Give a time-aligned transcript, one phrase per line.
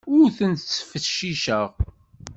[0.17, 1.67] Ur ten-ttfecciceɣ.